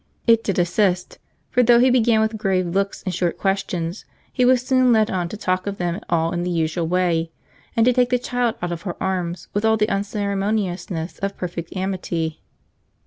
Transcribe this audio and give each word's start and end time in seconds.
It 0.25 0.43
did 0.43 0.57
assist; 0.57 1.19
for 1.51 1.61
though 1.61 1.79
he 1.79 1.91
began 1.91 2.21
with 2.21 2.35
grave 2.35 2.65
looks 2.65 3.03
and 3.03 3.13
short 3.13 3.37
questions, 3.37 4.03
he 4.33 4.43
was 4.43 4.65
soon 4.65 4.91
led 4.91 5.11
on 5.11 5.29
to 5.29 5.37
talk 5.37 5.67
of 5.67 5.77
them 5.77 6.01
all 6.09 6.31
in 6.31 6.41
the 6.41 6.49
usual 6.49 6.87
way, 6.87 7.29
and 7.75 7.85
to 7.85 7.93
take 7.93 8.09
the 8.09 8.17
child 8.17 8.55
out 8.63 8.71
of 8.71 8.81
her 8.81 8.97
arms 8.99 9.47
with 9.53 9.63
all 9.63 9.77
the 9.77 9.89
unceremoniousness 9.89 11.19
of 11.19 11.37
perfect 11.37 11.75
amity. 11.75 12.41